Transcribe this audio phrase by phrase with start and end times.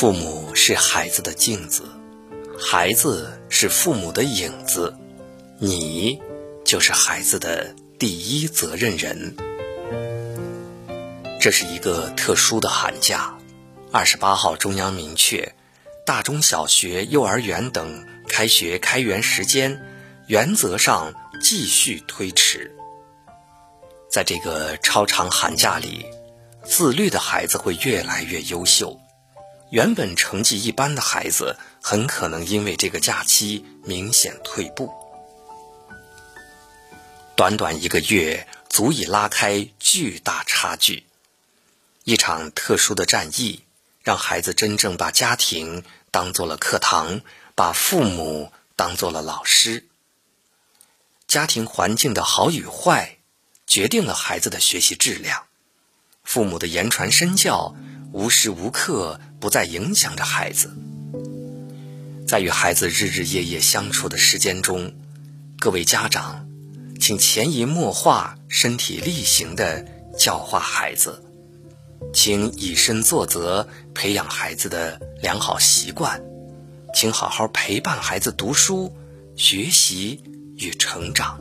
[0.00, 1.82] 父母是孩子的镜子，
[2.58, 4.96] 孩子是父母的影子，
[5.58, 6.18] 你
[6.64, 9.36] 就是孩子的第一责任人。
[11.38, 13.36] 这是一个特殊的寒假，
[13.92, 15.54] 二十八号中央明确，
[16.06, 19.78] 大中小学、幼儿园等开学开园时间
[20.28, 21.12] 原则上
[21.42, 22.74] 继续推迟。
[24.10, 26.06] 在这个超长寒假里，
[26.64, 28.98] 自律的孩子会越来越优秀。
[29.70, 34.92] 原本成绩一般的孩子，很可能因为这个假期明显退步。
[37.36, 41.04] 短短一个月，足以拉开巨大差距。
[42.02, 43.62] 一场特殊的战役，
[44.02, 47.20] 让孩子真正把家庭当做了课堂，
[47.54, 49.86] 把父母当做了老师。
[51.28, 53.18] 家庭环境的好与坏，
[53.68, 55.44] 决定了孩子的学习质量。
[56.24, 57.76] 父母的言传身教。
[58.12, 60.76] 无时无刻不在影响着孩子，
[62.26, 64.92] 在与孩子日日夜夜相处的时间中，
[65.58, 66.48] 各位家长，
[67.00, 69.86] 请潜移默化、身体力行地
[70.18, 71.22] 教化孩子，
[72.12, 76.20] 请以身作则，培养孩子的良好习惯，
[76.92, 78.92] 请好好陪伴孩子读书、
[79.36, 80.20] 学习
[80.56, 81.40] 与成长。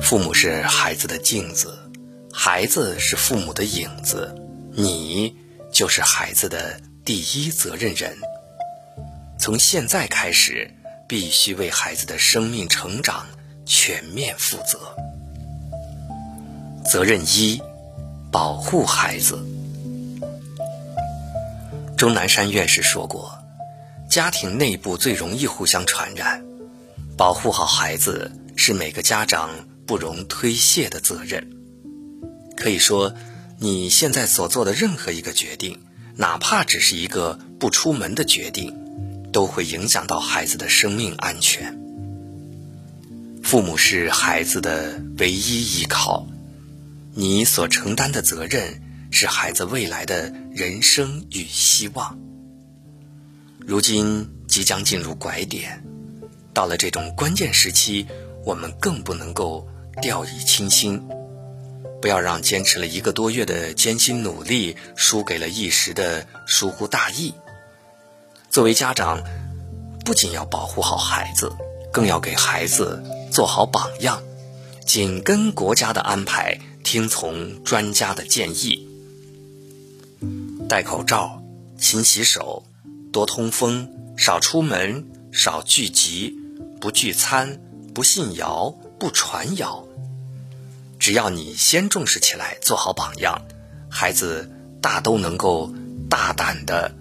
[0.00, 1.76] 父母是孩子的镜子。
[2.38, 4.36] 孩子是父母的影子，
[4.70, 5.34] 你
[5.72, 8.14] 就是孩子的第一责任人。
[9.38, 10.70] 从现在开始，
[11.08, 13.26] 必须为孩子的生命成长
[13.64, 14.94] 全面负责。
[16.84, 17.60] 责任一：
[18.30, 19.42] 保护孩子。
[21.96, 23.32] 钟南山院士说过，
[24.10, 26.44] 家庭内部最容易互相传染，
[27.16, 29.48] 保护好孩子是每个家长
[29.86, 31.50] 不容推卸的责任。
[32.56, 33.14] 可以说，
[33.58, 35.78] 你现在所做的任何一个决定，
[36.16, 38.74] 哪怕只是一个不出门的决定，
[39.32, 41.78] 都会影响到孩子的生命安全。
[43.42, 46.26] 父母是孩子的唯一依靠，
[47.14, 52.18] 你所承担的责任是孩子未来的人生与希望。
[53.60, 55.84] 如今即将进入拐点，
[56.52, 58.06] 到了这种关键时期，
[58.44, 59.68] 我们更不能够
[60.00, 61.00] 掉以轻心。
[62.06, 67.34] 不要让坚持了一个多月的艰辛努力输给了一时的疏忽大意。
[68.48, 69.24] 作为家长，
[70.04, 71.50] 不仅要保护好孩子，
[71.92, 73.02] 更要给孩子
[73.32, 74.22] 做好榜样，
[74.86, 78.86] 紧跟国家的安排，听从专家的建议。
[80.68, 81.42] 戴口罩，
[81.76, 82.62] 勤洗手，
[83.12, 86.32] 多通风，少出门，少聚集，
[86.80, 87.60] 不聚餐，
[87.92, 89.85] 不信谣，不传谣。
[91.06, 93.40] 只要你先重视起来，做好榜样，
[93.88, 94.50] 孩子
[94.82, 95.72] 大都能够
[96.10, 96.92] 大胆的、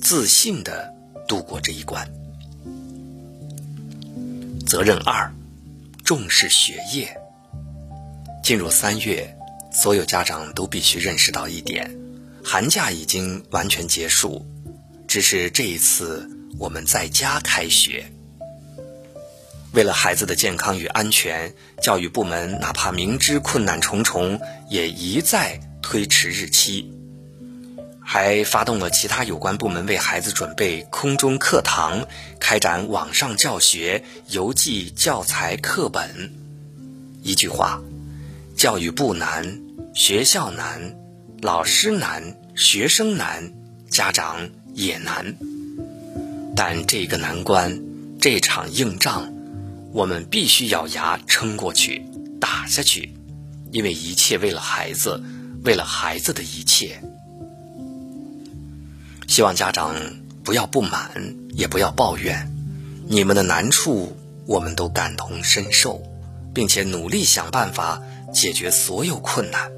[0.00, 0.92] 自信的
[1.28, 2.12] 度过这一关。
[4.66, 5.32] 责任二，
[6.02, 7.16] 重视学业。
[8.42, 9.32] 进入三月，
[9.72, 11.88] 所有家长都必须认识到一点：
[12.42, 14.44] 寒假已经完全结束，
[15.06, 16.28] 只是这一次
[16.58, 18.11] 我们在家开学。
[19.72, 24.38] 为了孩子的健康与安全，教育部门哪怕明知困难重重，
[24.68, 26.92] 也一再推迟日期，
[28.04, 32.06] 还发动了其他有关部门为孩子准备空中课堂，
[32.38, 36.30] 开展网上教学、邮寄教材课本。
[37.22, 37.80] 一句话，
[38.54, 39.58] 教育部难，
[39.94, 40.96] 学校难，
[41.40, 43.54] 老师难，学生难，
[43.88, 45.34] 家长也难。
[46.54, 47.80] 但这个难关，
[48.20, 49.32] 这场硬仗。
[49.92, 52.04] 我们必须咬牙撑过去，
[52.40, 53.14] 打下去，
[53.70, 55.22] 因为一切为了孩子，
[55.64, 57.02] 为了孩子的一切。
[59.28, 59.94] 希望家长
[60.42, 62.50] 不要不满，也不要抱怨，
[63.06, 64.16] 你们的难处
[64.46, 66.02] 我们都感同身受，
[66.54, 69.70] 并且努力想办法解决所有困难。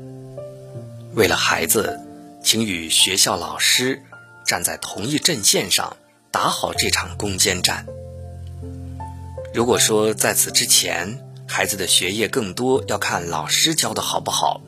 [1.14, 2.00] 为了孩子，
[2.42, 4.02] 请与学校老师
[4.46, 5.96] 站在同一阵线上，
[6.30, 7.86] 打好这场攻坚战。
[9.54, 14.60] 如果说在此之前，孩子的学业更多要看老师教的好不好，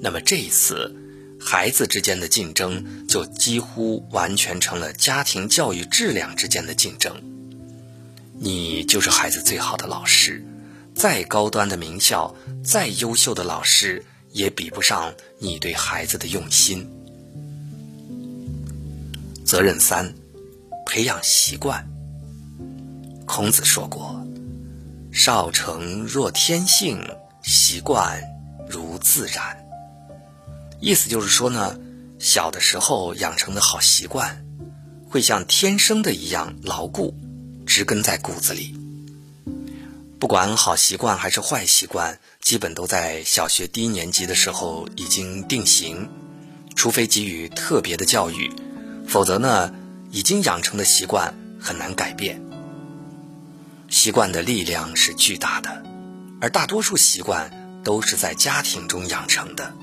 [0.00, 0.96] 那么这一次，
[1.40, 7.22] 孩子之间的竞争就几乎完全成了家庭教育质量之间的竞争。
[8.36, 10.44] 你就是孩子最好的老师，
[10.92, 12.34] 再高端的名校，
[12.64, 16.90] 再优秀的老师，也比不上你对孩子的用心。
[19.44, 20.12] 责任三，
[20.84, 21.95] 培养习惯。
[23.26, 24.24] 孔子说过
[25.12, 27.04] ：“少成若天性，
[27.42, 28.22] 习惯
[28.68, 29.66] 如自然。”
[30.80, 31.78] 意思就是说呢，
[32.18, 34.44] 小的时候养成的好习惯，
[35.10, 37.14] 会像天生的一样牢固，
[37.66, 38.78] 植根在骨子里。
[40.18, 46.08] 不管好习惯还是坏习惯，基本都在小学低年级的时候已经定型，
[46.74, 48.50] 除非给予特别的教育，
[49.06, 49.74] 否则呢，
[50.10, 52.40] 已经养成的习惯很难改变。
[53.96, 55.82] 习惯的力量是巨大的，
[56.38, 59.74] 而大多数习惯都是在家庭中养成的。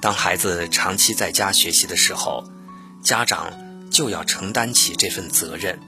[0.00, 2.42] 当孩子长期在家学习的时候，
[3.04, 3.52] 家长
[3.88, 5.78] 就要承担起这份责任，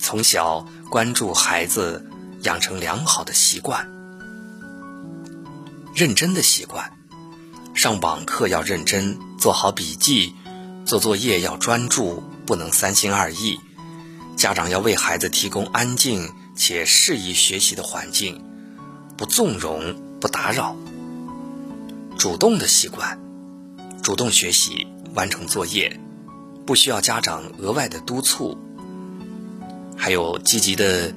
[0.00, 2.10] 从小关注孩子，
[2.42, 3.88] 养成良好的习惯，
[5.94, 6.92] 认真的习惯。
[7.72, 10.34] 上网课要认真，做好笔记，
[10.84, 13.60] 做作业要专注，不能三心二意。
[14.36, 18.42] 家长要为孩子提供安静且适宜学习的环境，
[19.16, 20.76] 不纵容，不打扰，
[22.18, 23.18] 主动的习惯。
[24.02, 26.00] 主动学习，完成作业，
[26.66, 28.56] 不需要家长额外的督促。
[29.96, 31.14] 还有积极的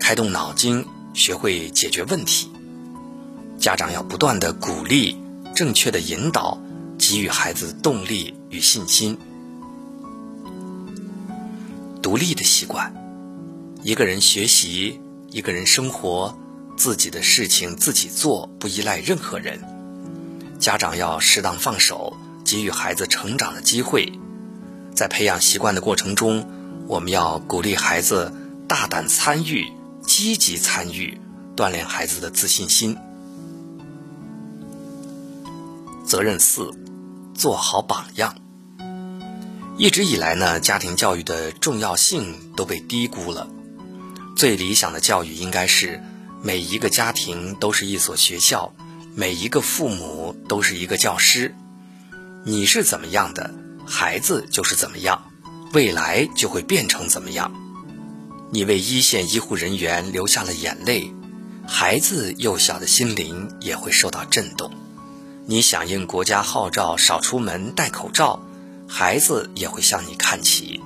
[0.00, 0.84] 开动脑筋，
[1.14, 2.50] 学会解决问题。
[3.58, 5.16] 家长要不断的鼓励，
[5.54, 6.58] 正确的引导，
[6.98, 9.16] 给予孩子动力与信心。
[12.02, 12.92] 独立的习惯，
[13.84, 14.98] 一个人学习，
[15.30, 16.34] 一个人生活，
[16.74, 19.60] 自己的事情自己做，不依赖任何人。
[20.58, 22.16] 家长要适当放手。
[22.46, 24.12] 给予孩子成长的机会，
[24.94, 26.46] 在培养习惯的过程中，
[26.86, 28.32] 我们要鼓励孩子
[28.68, 29.70] 大胆参与、
[30.02, 31.18] 积极参与，
[31.56, 32.96] 锻炼孩子的自信心。
[36.06, 36.70] 责任四，
[37.34, 38.34] 做好榜样。
[39.76, 43.48] 一直以来呢，家庭教育的重要性都被低估了。
[44.36, 46.02] 最理想的教育应该是
[46.42, 48.74] 每一个家庭都是一所学校，
[49.14, 51.54] 每一个父母都是一个教师。
[52.44, 53.54] 你是怎么样的，
[53.86, 55.30] 孩子就是怎么样，
[55.72, 57.52] 未来就会变成怎么样。
[58.50, 61.10] 你为一线医护人员流下了眼泪，
[61.66, 64.70] 孩子幼小的心灵也会受到震动。
[65.46, 68.44] 你响应国家号召少出门、戴口罩，
[68.88, 70.80] 孩子也会向你看齐。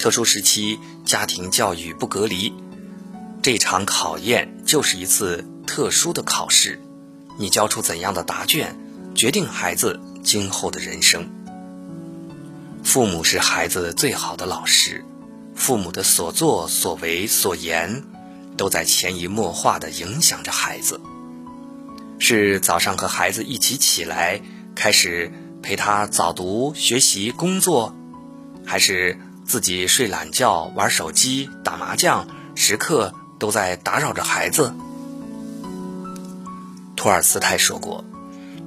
[0.00, 2.54] 特殊时期，家庭教育不隔离，
[3.42, 6.80] 这场考验就是一次特殊的考试。
[7.36, 8.74] 你交出怎样的答卷，
[9.14, 10.00] 决定孩子。
[10.22, 11.30] 今后的人生，
[12.82, 15.04] 父母是孩子最好的老师，
[15.54, 18.04] 父母的所作所为所言，
[18.56, 21.00] 都在潜移默化地影响着孩子。
[22.18, 24.40] 是早上和孩子一起起来，
[24.74, 25.32] 开始
[25.62, 27.94] 陪他早读、学习、工作，
[28.66, 29.18] 还是
[29.50, 34.72] 自己睡懒觉、玩手机、打麻将，时刻都在打扰着孩子？
[36.94, 38.04] 托尔斯泰说过：“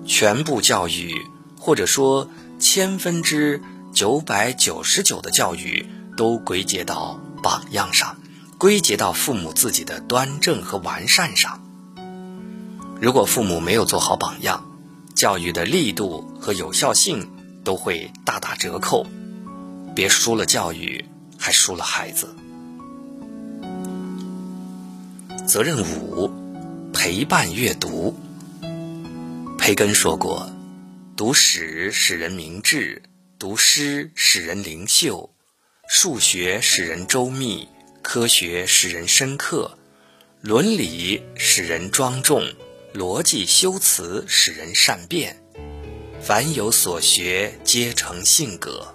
[0.05, 1.25] 全部教育。”
[1.57, 2.27] 或者说，
[2.59, 3.61] 千分之
[3.93, 5.87] 九百九十九的教育
[6.17, 8.17] 都归结到榜样上，
[8.57, 11.63] 归结到父母自己的端正和完善上。
[12.99, 14.65] 如果父母没有做好榜样，
[15.15, 17.31] 教育的力度和有效性
[17.63, 19.07] 都会大打折扣，
[19.95, 21.03] 别输了教育，
[21.37, 22.35] 还输了孩子。
[25.45, 26.31] 责任五，
[26.93, 28.15] 陪伴阅读。
[29.57, 30.49] 培根说过。
[31.15, 33.03] 读史使人明智，
[33.37, 35.29] 读诗使人灵秀，
[35.87, 37.67] 数学使人周密，
[38.01, 39.77] 科学使人深刻，
[40.41, 42.43] 伦理使人庄重，
[42.95, 45.39] 逻辑修辞使人善变。
[46.19, 48.92] 凡有所学，皆成性格。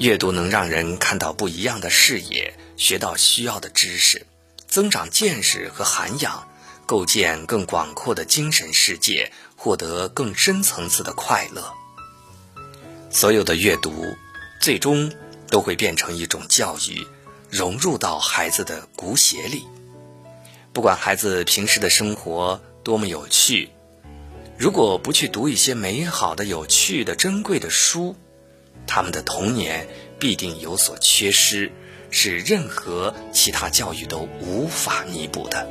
[0.00, 4.26] 阅读能让人看到不一样的视野，学到需要的知识，
[4.66, 6.48] 增长见识和涵养，
[6.86, 9.30] 构建更广阔的精神世界。
[9.62, 11.74] 获得更深层次的快乐。
[13.10, 14.16] 所有的阅读，
[14.58, 15.12] 最终
[15.50, 17.06] 都会变成一种教育，
[17.50, 19.66] 融入到孩子的骨血里。
[20.72, 23.68] 不管孩子平时的生活多么有趣，
[24.56, 28.16] 如果不去读一些美好的、有趣的、珍贵的书，
[28.86, 29.86] 他们的童年
[30.18, 31.70] 必定有所缺失，
[32.10, 35.68] 是任何其他教育都无法弥补的。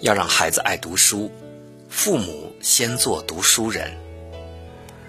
[0.00, 1.30] 要让孩子爱读书。
[1.90, 3.96] 父母先做读书人。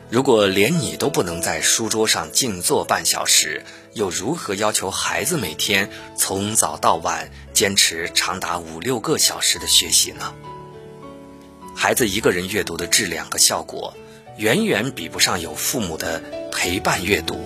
[0.09, 3.63] 如果连你都不能在书桌上静坐半小时，
[3.93, 10.33] 又如何要求孩子每天从早到晚坚持长达五六个小时的学习呢？
[11.75, 13.93] 孩子一个人阅读的质量和效果，
[14.39, 17.37] 远远比不上有父母的陪伴阅读。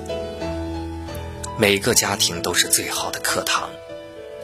[1.57, 3.71] 每个家庭都是最好的课堂，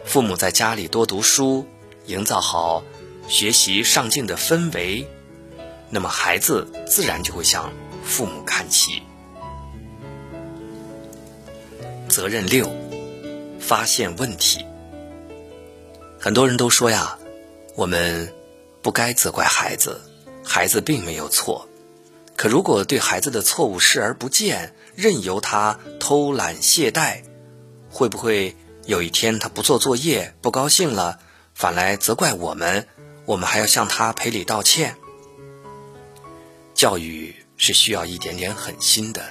[0.03, 1.68] 父母在家里多读书，
[2.08, 2.84] 营造好。
[3.27, 5.06] 学习上进的氛围，
[5.91, 7.72] 那么孩子自然就会向
[8.03, 9.03] 父母看齐。
[12.08, 12.68] 责任六，
[13.60, 14.65] 发现问题。
[16.20, 17.20] 很多人都说呀，
[17.75, 18.34] 我们
[18.82, 20.01] 不该责怪孩子，
[20.44, 21.69] 孩子并没有错。
[22.39, 27.24] 可如果对孩子的错误视而不见，任由他偷懒懈怠，
[27.89, 28.55] 会不会
[28.86, 31.19] 有一天他不做作业，不高兴了，
[31.53, 32.88] 反来责怪我们？
[33.25, 34.96] 我们还要向他赔礼道歉？
[36.74, 39.22] 教育是需要一点点狠心的，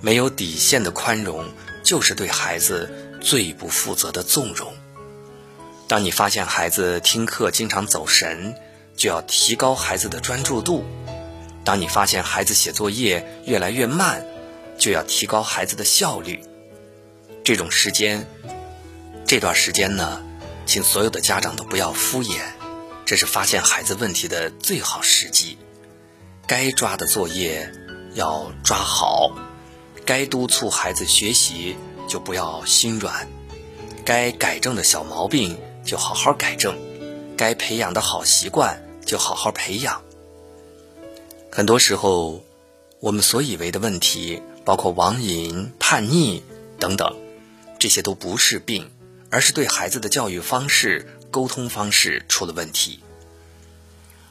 [0.00, 1.44] 没有底线的宽容，
[1.84, 4.72] 就是对孩子最不负责的纵容。
[5.86, 8.54] 当你发现孩子听课经常走神，
[8.96, 10.82] 就要提高孩子的专注度；
[11.64, 14.24] 当你发现孩子写作业越来越慢，
[14.78, 16.42] 就要提高孩子的效率。
[17.44, 18.26] 这种时间，
[19.26, 20.22] 这段时间呢，
[20.66, 22.40] 请所有的家长都不要敷衍，
[23.04, 25.58] 这是发现孩子问题的最好时机。
[26.46, 27.72] 该抓的作业
[28.14, 29.32] 要抓好，
[30.04, 31.76] 该督促孩子学习
[32.08, 33.28] 就不要心软，
[34.04, 35.58] 该改正的小毛病。
[35.84, 36.78] 就好好改正，
[37.36, 40.00] 该培养的好习惯就好好培养。
[41.54, 42.42] 很多时候，
[42.98, 46.42] 我们所以为的问题，包括网瘾、叛逆
[46.78, 47.14] 等等，
[47.78, 48.90] 这些都不是病，
[49.28, 53.00] 而是对孩子的教育方式、沟通方式出了问题。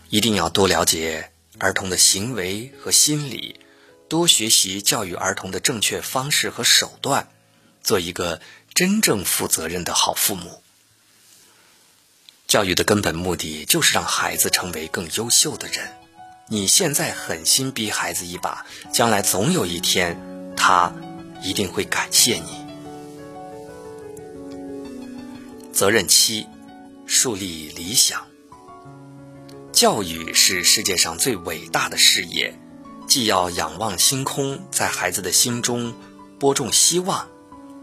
[0.10, 3.60] 一定要多了解儿童的行为和心理，
[4.10, 7.30] 多学习教育儿童的正确方式和手段，
[7.84, 8.42] 做一个
[8.74, 10.63] 真正负责任的好父母。
[12.48, 16.00] 教育的根本目的就是让孩子成为更优秀的人。
[16.53, 20.20] 你现在狠心逼孩子一把，将来总有一天，
[20.58, 20.93] 他
[21.41, 22.67] 一定会感谢你。
[25.72, 26.46] 责任七，
[27.05, 28.22] 树立理想。
[29.72, 32.53] 教育是世界上最伟大的事业，
[33.08, 35.96] 既要仰望星空，在孩子的心中
[36.38, 37.29] 播种希望，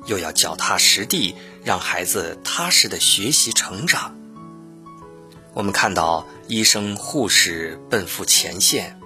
[0.05, 1.35] 又要脚踏实地，
[1.65, 4.18] 让孩子踏实的学习成长。
[5.59, 8.97] 我们看到医生、护士奔赴前线，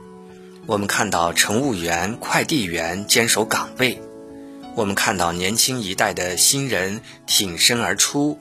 [0.66, 4.02] 我们看到乘务员、快递员坚守岗位，
[4.74, 8.38] 我们看到年轻一代的新人挺身而出，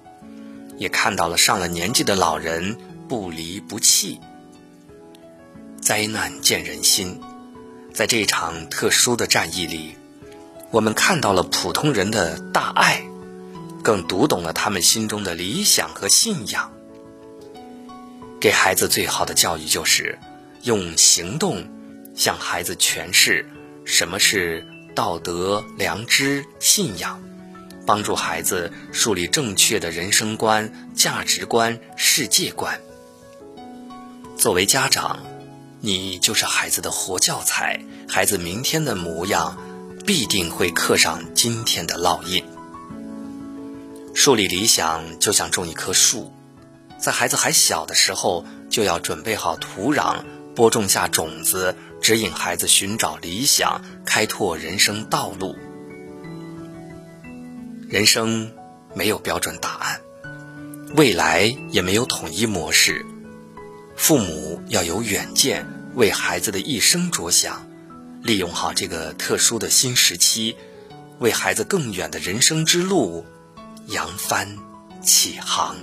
[0.77, 2.75] 也看到了上了年纪的老人
[3.07, 4.19] 不离不弃。
[5.79, 7.17] 灾难见人心，
[7.93, 9.95] 在这场特殊的战役里，
[10.69, 13.05] 我们看到了普通人的大爱，
[13.81, 16.73] 更读懂了他们心中的理想和信仰。
[18.41, 20.17] 给孩子最好的教育，就是
[20.63, 21.63] 用行动
[22.15, 23.47] 向孩子诠释
[23.85, 27.21] 什么是道德、良知、信仰，
[27.85, 32.81] 帮助孩子树立正确的人生观、价值观、世界观。
[34.35, 35.19] 作为家长，
[35.79, 37.79] 你就是孩子的活教材，
[38.09, 39.55] 孩子明天的模样
[40.03, 42.43] 必定会刻上今天的烙印。
[44.15, 46.33] 树立理想，就像种一棵树。
[47.01, 50.23] 在孩子还小的时候，就要准备好土壤，
[50.55, 55.57] 播种下种子，指引孩子寻找理想，开拓人生道路。
[57.89, 58.51] 人生
[58.93, 60.01] 没有标准答案，
[60.95, 63.03] 未来也没有统一模式。
[63.95, 65.65] 父母要有远见，
[65.95, 67.67] 为孩子的一生着想，
[68.21, 70.55] 利用好这个特殊的新时期，
[71.17, 73.25] 为孩子更远的人生之路
[73.87, 74.55] 扬帆
[75.01, 75.75] 起航。